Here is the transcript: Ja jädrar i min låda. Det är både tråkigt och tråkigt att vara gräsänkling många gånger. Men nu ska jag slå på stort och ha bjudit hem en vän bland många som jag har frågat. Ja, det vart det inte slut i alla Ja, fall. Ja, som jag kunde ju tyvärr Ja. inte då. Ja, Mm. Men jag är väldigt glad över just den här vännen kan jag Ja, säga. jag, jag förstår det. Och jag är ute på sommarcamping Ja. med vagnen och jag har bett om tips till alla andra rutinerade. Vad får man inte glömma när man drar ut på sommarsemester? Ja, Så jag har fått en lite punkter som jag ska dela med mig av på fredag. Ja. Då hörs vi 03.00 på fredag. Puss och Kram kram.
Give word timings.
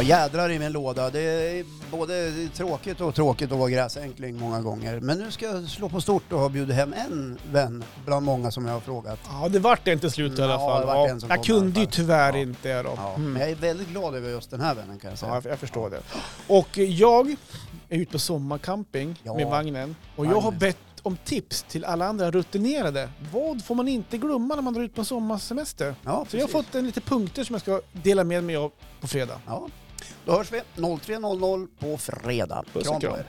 Ja 0.00 0.04
jädrar 0.04 0.50
i 0.50 0.58
min 0.58 0.72
låda. 0.72 1.10
Det 1.10 1.20
är 1.20 1.64
både 1.90 2.32
tråkigt 2.54 3.00
och 3.00 3.14
tråkigt 3.14 3.52
att 3.52 3.58
vara 3.58 3.70
gräsänkling 3.70 4.38
många 4.38 4.60
gånger. 4.60 5.00
Men 5.00 5.18
nu 5.18 5.30
ska 5.30 5.46
jag 5.46 5.68
slå 5.68 5.88
på 5.88 6.00
stort 6.00 6.32
och 6.32 6.40
ha 6.40 6.48
bjudit 6.48 6.76
hem 6.76 6.92
en 6.92 7.38
vän 7.52 7.84
bland 8.06 8.26
många 8.26 8.50
som 8.50 8.66
jag 8.66 8.72
har 8.72 8.80
frågat. 8.80 9.18
Ja, 9.42 9.48
det 9.48 9.58
vart 9.58 9.84
det 9.84 9.92
inte 9.92 10.10
slut 10.10 10.38
i 10.38 10.42
alla 10.42 10.52
Ja, 10.52 10.58
fall. 10.84 11.08
Ja, 11.08 11.20
som 11.20 11.28
jag 11.30 11.44
kunde 11.44 11.80
ju 11.80 11.86
tyvärr 11.86 12.32
Ja. 12.32 12.38
inte 12.38 12.82
då. 12.82 12.92
Ja, 12.96 13.14
Mm. 13.14 13.32
Men 13.32 13.42
jag 13.42 13.50
är 13.50 13.54
väldigt 13.54 13.88
glad 13.88 14.14
över 14.14 14.30
just 14.30 14.50
den 14.50 14.60
här 14.60 14.74
vännen 14.74 14.98
kan 14.98 15.08
jag 15.10 15.12
Ja, 15.12 15.16
säga. 15.16 15.34
jag, 15.34 15.46
jag 15.46 15.58
förstår 15.58 15.90
det. 15.90 16.00
Och 16.46 16.78
jag 16.78 17.30
är 17.88 17.98
ute 17.98 18.12
på 18.12 18.18
sommarcamping 18.18 19.20
Ja. 19.22 19.34
med 19.34 19.46
vagnen 19.46 19.96
och 20.16 20.26
jag 20.26 20.40
har 20.40 20.52
bett 20.52 20.76
om 21.02 21.16
tips 21.24 21.62
till 21.68 21.84
alla 21.84 22.06
andra 22.06 22.30
rutinerade. 22.30 23.08
Vad 23.32 23.64
får 23.64 23.74
man 23.74 23.88
inte 23.88 24.18
glömma 24.18 24.54
när 24.54 24.62
man 24.62 24.74
drar 24.74 24.82
ut 24.82 24.94
på 24.94 25.04
sommarsemester? 25.04 25.94
Ja, 26.04 26.26
Så 26.30 26.36
jag 26.36 26.42
har 26.42 26.48
fått 26.48 26.74
en 26.74 26.86
lite 26.86 27.00
punkter 27.00 27.44
som 27.44 27.54
jag 27.54 27.60
ska 27.60 27.80
dela 27.92 28.24
med 28.24 28.44
mig 28.44 28.56
av 28.56 28.72
på 29.00 29.06
fredag. 29.06 29.40
Ja. 29.46 29.66
Då 30.24 30.32
hörs 30.32 30.52
vi 30.52 30.60
03.00 30.76 31.68
på 31.78 31.98
fredag. 31.98 32.64
Puss 32.72 32.88
och 32.88 33.00
Kram 33.00 33.00
kram. 33.00 33.24